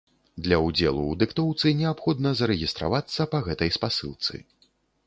[0.45, 4.45] Для ўдзелу ў дыктоўцы неабходна зарэгістравацца па гэтай спасылцы.